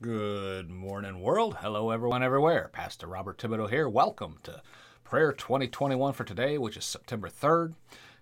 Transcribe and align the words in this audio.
Good 0.00 0.70
morning, 0.70 1.18
world. 1.18 1.56
Hello, 1.56 1.90
everyone, 1.90 2.22
everywhere. 2.22 2.70
Pastor 2.72 3.08
Robert 3.08 3.36
Thibodeau 3.36 3.68
here. 3.68 3.88
Welcome 3.88 4.38
to 4.44 4.62
Prayer 5.02 5.32
2021 5.32 6.12
for 6.12 6.22
today, 6.22 6.56
which 6.56 6.76
is 6.76 6.84
September 6.84 7.28
3rd. 7.28 7.74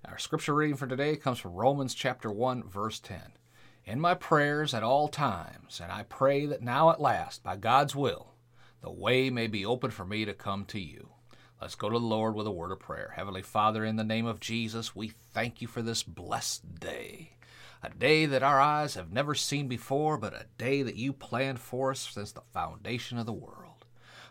Our 0.03 0.17
scripture 0.17 0.55
reading 0.55 0.79
for 0.79 0.87
today 0.87 1.17
comes 1.17 1.39
from 1.39 1.53
Romans 1.53 1.93
chapter 1.93 2.31
1, 2.31 2.63
verse 2.63 2.99
10. 3.01 3.21
In 3.85 4.01
my 4.01 4.15
prayers 4.15 4.73
at 4.73 4.83
all 4.83 5.09
times, 5.09 5.79
and 5.79 5.93
I 5.93 6.05
pray 6.05 6.47
that 6.47 6.63
now 6.63 6.89
at 6.89 6.99
last, 6.99 7.45
by 7.45 7.57
God's 7.57 7.95
will, 7.95 8.33
the 8.81 8.91
way 8.91 9.29
may 9.29 9.47
be 9.47 9.67
open 9.67 9.91
for 9.91 10.07
me 10.07 10.25
to 10.25 10.33
come 10.33 10.65
to 10.67 10.81
you. 10.81 11.11
Let's 11.61 11.75
go 11.75 11.91
to 11.91 11.99
the 11.99 12.03
Lord 12.07 12.35
with 12.35 12.47
a 12.47 12.51
word 12.51 12.73
of 12.73 12.81
prayer. 12.81 13.13
Heavenly 13.17 13.43
Father, 13.43 13.85
in 13.85 13.97
the 13.97 14.03
name 14.03 14.25
of 14.25 14.41
Jesus, 14.41 14.97
we 14.97 15.09
thank 15.09 15.61
you 15.61 15.69
for 15.69 15.83
this 15.83 16.03
blessed 16.03 16.81
day. 16.81 17.36
A 17.87 17.91
day 17.91 18.27
that 18.27 18.43
our 18.43 18.61
eyes 18.61 18.95
have 18.95 19.13
never 19.13 19.37
seen 19.37 19.69
before, 19.69 20.19
but 20.19 20.35
a 20.35 20.47
day 20.59 20.83
that 20.83 20.97
you 20.97 21.13
planned 21.13 21.61
for 21.61 21.93
us 21.93 22.01
since 22.13 22.33
the 22.33 22.41
foundation 22.53 23.17
of 23.17 23.27
the 23.27 23.33
world. 23.33 23.85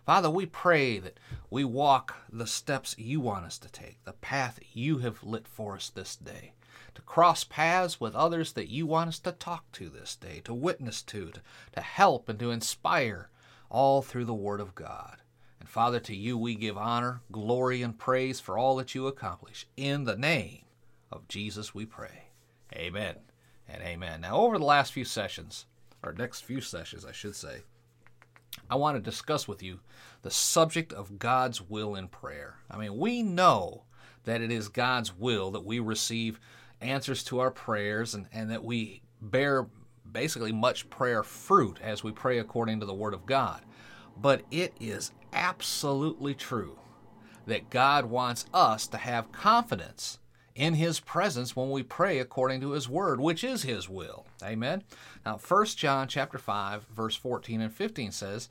Father, 0.05 0.29
we 0.29 0.45
pray 0.45 0.99
that 0.99 1.21
we 1.49 1.63
walk 1.63 2.17
the 2.29 2.47
steps 2.47 2.97
you 2.97 3.21
want 3.21 3.45
us 3.45 3.57
to 3.59 3.71
take, 3.71 4.03
the 4.03 4.11
path 4.11 4.59
you 4.73 4.97
have 4.97 5.23
lit 5.23 5.47
for 5.47 5.75
us 5.75 5.89
this 5.89 6.17
day, 6.17 6.51
to 6.95 7.01
cross 7.03 7.45
paths 7.45 7.97
with 7.97 8.13
others 8.13 8.51
that 8.51 8.67
you 8.67 8.85
want 8.85 9.07
us 9.07 9.19
to 9.19 9.31
talk 9.31 9.71
to 9.71 9.87
this 9.87 10.17
day, 10.17 10.41
to 10.43 10.53
witness 10.53 11.01
to, 11.03 11.31
to, 11.31 11.41
to 11.75 11.81
help 11.81 12.27
and 12.27 12.37
to 12.39 12.51
inspire, 12.51 13.29
all 13.69 14.01
through 14.01 14.25
the 14.25 14.33
Word 14.33 14.59
of 14.59 14.75
God. 14.75 15.21
And 15.61 15.69
Father, 15.69 16.01
to 16.01 16.15
you 16.15 16.37
we 16.37 16.55
give 16.55 16.77
honor, 16.77 17.21
glory, 17.31 17.81
and 17.81 17.97
praise 17.97 18.41
for 18.41 18.57
all 18.57 18.75
that 18.75 18.93
you 18.93 19.07
accomplish. 19.07 19.65
In 19.77 20.03
the 20.03 20.17
name 20.17 20.65
of 21.09 21.29
Jesus 21.29 21.73
we 21.73 21.85
pray. 21.85 22.25
Amen 22.73 23.15
and 23.67 23.81
amen. 23.81 24.21
Now, 24.21 24.37
over 24.37 24.57
the 24.57 24.65
last 24.65 24.93
few 24.93 25.05
sessions, 25.05 25.65
or 26.03 26.13
next 26.13 26.41
few 26.41 26.61
sessions, 26.61 27.05
I 27.05 27.11
should 27.11 27.35
say, 27.35 27.63
I 28.69 28.75
want 28.75 28.97
to 28.97 29.01
discuss 29.01 29.47
with 29.47 29.61
you 29.61 29.79
the 30.21 30.31
subject 30.31 30.93
of 30.93 31.19
God's 31.19 31.61
will 31.61 31.95
in 31.95 32.07
prayer. 32.07 32.55
I 32.69 32.77
mean, 32.77 32.97
we 32.97 33.21
know 33.21 33.83
that 34.23 34.41
it 34.41 34.51
is 34.51 34.69
God's 34.69 35.15
will 35.15 35.51
that 35.51 35.65
we 35.65 35.79
receive 35.79 36.39
answers 36.81 37.23
to 37.25 37.39
our 37.39 37.51
prayers 37.51 38.15
and, 38.15 38.27
and 38.33 38.49
that 38.51 38.63
we 38.63 39.01
bear 39.21 39.67
basically 40.11 40.51
much 40.51 40.89
prayer 40.89 41.23
fruit 41.23 41.79
as 41.81 42.03
we 42.03 42.11
pray 42.11 42.39
according 42.39 42.79
to 42.79 42.85
the 42.85 42.93
Word 42.93 43.13
of 43.13 43.25
God. 43.25 43.61
But 44.17 44.43
it 44.51 44.73
is 44.79 45.11
absolutely 45.33 46.33
true 46.33 46.79
that 47.45 47.69
God 47.69 48.05
wants 48.05 48.45
us 48.53 48.87
to 48.87 48.97
have 48.97 49.31
confidence 49.31 50.19
in 50.55 50.73
his 50.75 51.01
presence 51.01 51.55
when 51.55 51.69
we 51.69 51.83
pray 51.83 52.17
according 52.17 52.61
to 52.61 52.71
his 52.71 52.87
word 52.87 53.19
which 53.19 53.43
is 53.43 53.63
his 53.63 53.89
will 53.89 54.25
amen 54.41 54.81
now 55.25 55.37
1 55.37 55.65
john 55.65 56.07
chapter 56.07 56.37
5 56.37 56.85
verse 56.85 57.15
14 57.15 57.61
and 57.61 57.73
15 57.73 58.11
says 58.11 58.49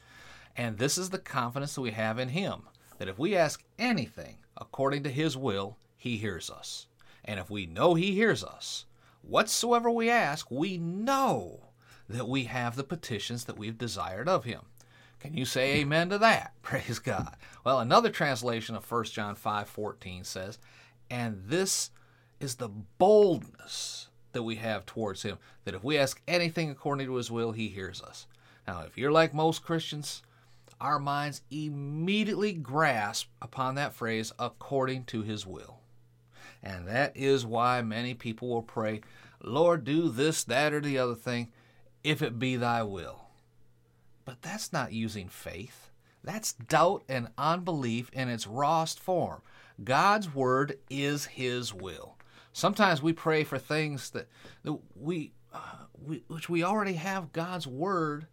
and 0.56 0.78
this 0.78 0.98
is 0.98 1.11
the 1.11 1.19
confidence 1.19 1.74
that 1.74 1.80
we 1.80 1.92
have 1.92 2.19
in 2.19 2.28
him 2.28 2.64
that 2.98 3.08
if 3.08 3.19
we 3.19 3.34
ask 3.34 3.64
anything 3.78 4.36
according 4.56 5.02
to 5.02 5.11
his 5.11 5.36
will 5.36 5.78
he 5.96 6.19
hears 6.19 6.50
us 6.50 6.86
and 7.24 7.41
if 7.41 7.50
we 7.50 7.64
know 7.64 7.94
he 7.94 8.12
hears 8.12 8.44
us 8.44 8.84
whatsoever 9.22 9.91
we 9.91 10.11
ask 10.11 10.50
we 10.50 10.77
know 10.77 11.61
that 12.06 12.28
we 12.28 12.44
have 12.44 12.77
the 12.77 12.84
petitions 12.84 13.44
that 13.44 13.58
we've 13.58 13.78
desired 13.78 14.28
of 14.28 14.44
him 14.44 14.61
can 15.24 15.33
you 15.33 15.46
say 15.46 15.77
amen 15.77 16.11
to 16.11 16.18
that? 16.18 16.52
Praise 16.62 16.98
God. 16.98 17.34
Well, 17.64 17.80
another 17.80 18.11
translation 18.11 18.77
of 18.77 18.91
1 18.91 19.05
John 19.05 19.34
5:14 19.34 20.27
says, 20.27 20.58
"And 21.10 21.44
this 21.47 21.91
is 22.41 22.56
the 22.56 22.69
boldness 22.69 24.08
that 24.33 24.42
we 24.42 24.56
have 24.56 24.84
towards 24.84 25.22
him 25.22 25.38
that 25.64 25.74
if 25.74 25.84
we 25.84 25.96
ask 25.96 26.20
anything 26.27 26.70
according 26.70 27.06
to 27.06 27.14
his 27.14 27.30
will, 27.30 27.52
he 27.52 27.69
hears 27.69 28.02
us." 28.02 28.27
Now, 28.66 28.80
if 28.80 28.96
you're 28.98 29.12
like 29.12 29.34
most 29.34 29.62
Christians, 29.62 30.22
our 30.80 30.98
minds 30.98 31.42
immediately 31.51 32.52
grasp 32.52 33.28
upon 33.40 33.74
that 33.77 33.95
phrase 33.95 34.33
according 34.39 35.05
to 35.05 35.23
his 35.23 35.46
will. 35.46 35.80
And 36.62 36.89
that 36.89 37.17
is 37.17 37.45
why 37.45 37.83
many 37.83 38.14
people 38.14 38.48
will 38.48 38.62
pray, 38.62 39.02
Lord, 39.42 39.84
do 39.84 40.08
this, 40.08 40.42
that, 40.45 40.73
or 40.73 40.80
the 40.80 40.98
other 40.98 41.14
thing, 41.14 41.52
if 42.02 42.23
it 42.23 42.39
be 42.39 42.57
thy 42.57 42.83
will. 42.83 43.27
But 44.24 44.40
that's 44.40 44.73
not 44.73 44.92
using 44.92 45.28
faith. 45.28 45.90
That's 46.23 46.55
doubt 46.55 47.05
and 47.07 47.28
unbelief 47.36 48.08
in 48.14 48.30
its 48.30 48.46
rawest 48.46 48.98
form. 48.98 49.42
God's 49.83 50.33
word 50.33 50.79
is 50.89 51.27
his 51.27 51.74
will. 51.74 52.17
Sometimes 52.52 53.02
we 53.02 53.12
pray 53.12 53.42
for 53.42 53.58
things 53.58 54.11
that, 54.11 54.29
that 54.62 54.79
we, 54.95 55.33
uh, 55.52 55.86
we 56.01 56.23
which 56.29 56.48
we 56.48 56.62
already 56.62 56.95
have 56.95 57.33
God's 57.33 57.67
word 57.67 58.27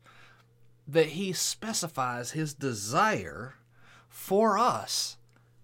that 0.87 1.07
he 1.07 1.33
specifies 1.33 2.31
his 2.31 2.53
desire 2.53 3.55
for 4.09 4.57
us 4.57 5.17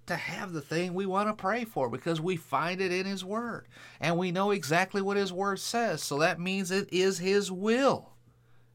to 0.08 0.16
have 0.16 0.54
the 0.54 0.62
thing 0.62 0.94
we 0.94 1.06
want 1.06 1.28
to 1.28 1.34
pray 1.34 1.66
for 1.66 1.90
because 1.90 2.22
we 2.22 2.38
find 2.38 2.80
it 2.80 2.94
in 2.94 3.06
his 3.06 3.26
word 3.26 3.68
and 4.00 4.18
we 4.18 4.32
know 4.32 4.52
exactly 4.52 5.02
what 5.02 5.18
his 5.18 5.34
word 5.34 5.60
says. 5.60 6.02
So 6.02 6.18
that 6.20 6.40
means 6.40 6.72
it 6.72 6.92
is 6.92 7.20
his 7.20 7.52
will. 7.52 8.12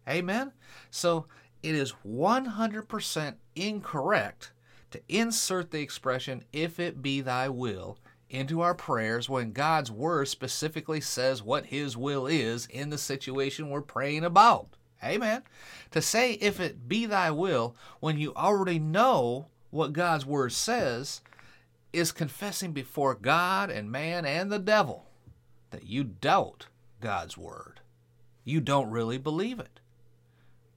Amen. 0.06 0.52
So 0.90 1.26
it 1.62 1.74
is 1.74 1.94
100% 2.06 3.34
incorrect 3.56 4.52
to 4.92 5.00
insert 5.08 5.70
the 5.70 5.80
expression, 5.80 6.44
if 6.52 6.78
it 6.78 7.02
be 7.02 7.20
thy 7.20 7.48
will, 7.48 7.98
into 8.30 8.60
our 8.62 8.74
prayers 8.74 9.28
when 9.28 9.52
God's 9.52 9.90
word 9.90 10.26
specifically 10.28 11.00
says 11.00 11.42
what 11.42 11.66
his 11.66 11.96
will 11.96 12.26
is 12.26 12.66
in 12.66 12.90
the 12.90 12.98
situation 12.98 13.68
we're 13.68 13.82
praying 13.82 14.24
about. 14.24 14.68
Amen. 15.04 15.42
To 15.90 16.00
say, 16.00 16.34
if 16.34 16.60
it 16.60 16.88
be 16.88 17.06
thy 17.06 17.30
will, 17.30 17.76
when 18.00 18.18
you 18.18 18.32
already 18.34 18.78
know 18.78 19.48
what 19.70 19.92
God's 19.92 20.24
word 20.24 20.52
says, 20.52 21.20
is 21.92 22.12
confessing 22.12 22.72
before 22.72 23.14
God 23.14 23.70
and 23.70 23.90
man 23.90 24.24
and 24.24 24.50
the 24.50 24.58
devil 24.58 25.06
that 25.70 25.86
you 25.86 26.04
doubt 26.04 26.66
God's 27.00 27.36
word. 27.36 27.80
You 28.44 28.60
don't 28.60 28.90
really 28.90 29.18
believe 29.18 29.58
it. 29.60 29.80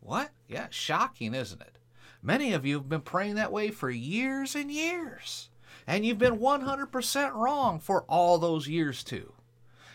What? 0.02 0.32
Yeah, 0.47 0.68
shocking, 0.70 1.34
isn't 1.34 1.62
it? 1.62 1.78
Many 2.25 2.53
of 2.53 2.66
you 2.66 2.74
have 2.78 2.90
been 2.90 3.02
praying 3.02 3.36
that 3.36 3.52
way 3.52 3.69
for 3.69 3.91
years 3.91 4.56
and 4.56 4.72
years. 4.72 5.50
And 5.86 6.03
you've 6.03 6.18
been 6.18 6.40
100% 6.40 7.34
wrong 7.36 7.80
for 7.80 8.02
all 8.09 8.40
those 8.40 8.68
years, 8.68 9.03
too. 9.03 9.34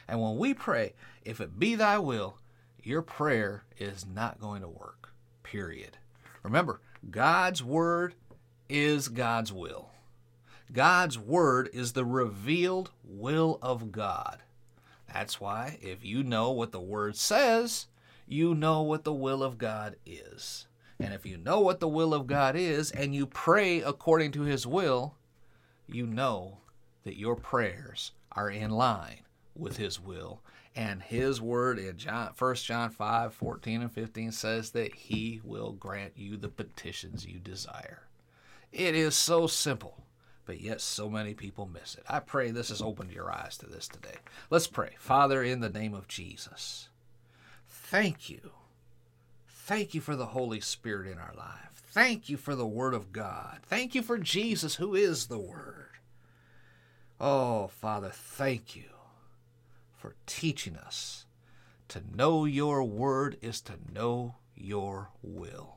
And 0.06 0.22
when 0.22 0.38
we 0.38 0.54
pray, 0.54 0.94
if 1.24 1.40
it 1.40 1.58
be 1.58 1.74
thy 1.74 1.98
will, 1.98 2.38
your 2.84 3.02
prayer 3.02 3.64
is 3.80 4.06
not 4.06 4.40
going 4.40 4.62
to 4.62 4.68
work. 4.68 5.12
Period. 5.42 5.98
Remember, 6.44 6.80
God's 7.10 7.64
word 7.64 8.14
is 8.68 9.08
God's 9.08 9.52
will. 9.52 9.90
God's 10.72 11.18
word 11.18 11.68
is 11.72 11.94
the 11.94 12.04
revealed 12.04 12.92
will 13.02 13.58
of 13.60 13.90
God. 13.90 14.38
That's 15.12 15.40
why, 15.40 15.80
if 15.82 16.04
you 16.04 16.22
know 16.22 16.52
what 16.52 16.70
the 16.70 16.80
word 16.80 17.16
says, 17.16 17.88
you 18.28 18.54
know 18.54 18.82
what 18.82 19.02
the 19.02 19.12
will 19.12 19.42
of 19.42 19.58
God 19.58 19.96
is. 20.06 20.68
And 21.00 21.14
if 21.14 21.24
you 21.24 21.38
know 21.38 21.60
what 21.60 21.80
the 21.80 21.88
will 21.88 22.12
of 22.12 22.26
God 22.26 22.56
is 22.56 22.90
and 22.90 23.14
you 23.14 23.26
pray 23.26 23.80
according 23.80 24.32
to 24.32 24.42
his 24.42 24.66
will, 24.66 25.14
you 25.86 26.06
know 26.06 26.58
that 27.04 27.18
your 27.18 27.36
prayers 27.36 28.12
are 28.32 28.50
in 28.50 28.70
line 28.70 29.22
with 29.56 29.76
his 29.78 29.98
will. 29.98 30.42
And 30.76 31.02
his 31.02 31.40
word 31.40 31.78
in 31.78 31.96
John, 31.96 32.32
1 32.38 32.54
John 32.56 32.90
5 32.90 33.34
14 33.34 33.82
and 33.82 33.92
15 33.92 34.30
says 34.30 34.70
that 34.70 34.94
he 34.94 35.40
will 35.42 35.72
grant 35.72 36.12
you 36.16 36.36
the 36.36 36.48
petitions 36.48 37.26
you 37.26 37.40
desire. 37.40 38.02
It 38.72 38.94
is 38.94 39.16
so 39.16 39.48
simple, 39.48 40.04
but 40.46 40.60
yet 40.60 40.80
so 40.80 41.10
many 41.10 41.34
people 41.34 41.66
miss 41.66 41.96
it. 41.96 42.04
I 42.08 42.20
pray 42.20 42.52
this 42.52 42.68
has 42.68 42.80
opened 42.80 43.10
your 43.10 43.32
eyes 43.32 43.56
to 43.58 43.66
this 43.66 43.88
today. 43.88 44.14
Let's 44.48 44.68
pray. 44.68 44.90
Father, 45.00 45.42
in 45.42 45.58
the 45.58 45.68
name 45.68 45.92
of 45.92 46.06
Jesus 46.06 46.88
thank 47.90 48.30
you. 48.30 48.52
Thank 49.70 49.94
you 49.94 50.00
for 50.00 50.16
the 50.16 50.26
Holy 50.26 50.58
Spirit 50.58 51.06
in 51.06 51.18
our 51.18 51.32
life. 51.38 51.84
Thank 51.92 52.28
you 52.28 52.36
for 52.36 52.56
the 52.56 52.66
Word 52.66 52.92
of 52.92 53.12
God. 53.12 53.60
Thank 53.68 53.94
you 53.94 54.02
for 54.02 54.18
Jesus, 54.18 54.74
who 54.74 54.96
is 54.96 55.28
the 55.28 55.38
Word. 55.38 55.90
Oh, 57.20 57.68
Father, 57.68 58.10
thank 58.12 58.74
you 58.74 58.90
for 59.96 60.16
teaching 60.26 60.74
us. 60.74 61.24
To 61.86 62.02
know 62.12 62.44
your 62.46 62.82
Word 62.82 63.36
is 63.40 63.60
to 63.60 63.74
know 63.94 64.34
your 64.56 65.10
will. 65.22 65.76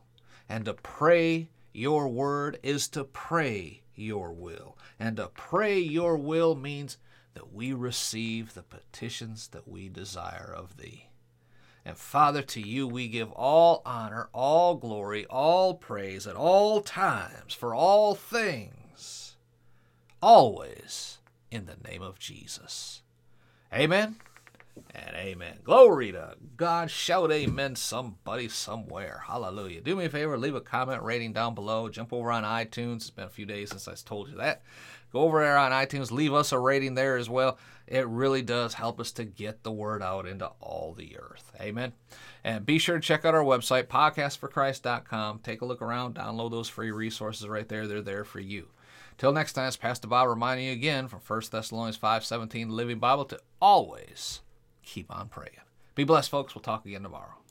And 0.49 0.65
to 0.65 0.73
pray 0.73 1.49
your 1.71 2.07
Word 2.07 2.57
is 2.63 2.87
to 2.87 3.03
pray 3.03 3.83
your 3.93 4.31
will. 4.31 4.75
And 4.99 5.17
to 5.17 5.27
pray 5.27 5.77
your 5.77 6.17
will 6.17 6.55
means 6.55 6.97
that 7.35 7.53
we 7.53 7.73
receive 7.73 8.55
the 8.55 8.63
petitions 8.63 9.49
that 9.49 9.67
we 9.67 9.87
desire 9.87 10.51
of 10.51 10.77
thee. 10.77 11.09
And 11.85 11.97
Father, 11.97 12.41
to 12.41 12.61
you 12.61 12.87
we 12.87 13.07
give 13.07 13.31
all 13.31 13.81
honor, 13.85 14.29
all 14.33 14.75
glory, 14.75 15.25
all 15.25 15.73
praise 15.75 16.25
at 16.25 16.35
all 16.35 16.81
times 16.81 17.53
for 17.53 17.75
all 17.75 18.15
things, 18.15 19.35
always 20.21 21.17
in 21.51 21.65
the 21.65 21.77
name 21.89 22.01
of 22.01 22.19
Jesus. 22.19 23.01
Amen 23.73 24.15
and 24.93 25.15
Amen. 25.15 25.59
Glory 25.63 26.11
to 26.11 26.35
God. 26.57 26.91
Shout 26.91 27.31
amen, 27.31 27.75
somebody 27.75 28.49
somewhere. 28.49 29.23
Hallelujah. 29.27 29.81
Do 29.81 29.95
me 29.95 30.05
a 30.05 30.09
favor, 30.09 30.37
leave 30.37 30.55
a 30.55 30.61
comment 30.61 31.03
rating 31.03 31.33
down 31.33 31.55
below. 31.55 31.89
Jump 31.89 32.11
over 32.13 32.31
on 32.31 32.43
iTunes. 32.43 32.97
It's 32.97 33.09
been 33.09 33.25
a 33.25 33.29
few 33.29 33.45
days 33.45 33.69
since 33.69 33.87
I 33.87 33.93
told 33.95 34.29
you 34.29 34.37
that. 34.37 34.63
Go 35.11 35.19
over 35.21 35.41
there 35.41 35.57
on 35.57 35.71
iTunes, 35.71 36.11
leave 36.11 36.33
us 36.33 36.51
a 36.51 36.59
rating 36.59 36.95
there 36.95 37.17
as 37.17 37.29
well. 37.29 37.59
It 37.85 38.07
really 38.07 38.41
does 38.41 38.73
help 38.73 38.99
us 38.99 39.11
to 39.13 39.25
get 39.25 39.61
the 39.61 39.71
word 39.71 40.01
out 40.01 40.25
into 40.25 40.47
all 40.59 40.93
the 40.93 41.17
earth. 41.19 41.51
Amen. 41.61 41.93
And 42.43 42.65
be 42.65 42.79
sure 42.79 42.95
to 42.95 43.01
check 43.01 43.23
out 43.23 43.35
our 43.35 43.43
website, 43.43 43.83
podcastforchrist.com. 43.83 45.39
Take 45.39 45.61
a 45.61 45.65
look 45.65 45.81
around, 45.81 46.15
download 46.15 46.51
those 46.51 46.69
free 46.69 46.91
resources 46.91 47.47
right 47.47 47.67
there. 47.67 47.87
They're 47.87 48.01
there 48.01 48.23
for 48.23 48.39
you. 48.39 48.69
Till 49.17 49.31
next 49.31 49.53
time, 49.53 49.67
it's 49.67 49.77
Pastor 49.77 50.07
Bob 50.07 50.27
reminding 50.27 50.65
you 50.65 50.71
again 50.71 51.07
from 51.07 51.19
1 51.19 51.41
Thessalonians 51.51 51.97
5.17, 51.97 52.71
Living 52.71 52.99
Bible, 52.99 53.25
to 53.25 53.39
always 53.61 54.41
keep 54.83 55.13
on 55.13 55.27
praying. 55.29 55.61
Be 55.95 56.03
blessed, 56.03 56.29
folks. 56.29 56.55
We'll 56.55 56.61
talk 56.61 56.85
again 56.85 57.03
tomorrow. 57.03 57.42